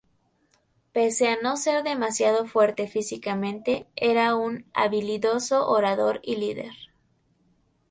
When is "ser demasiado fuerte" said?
1.57-2.87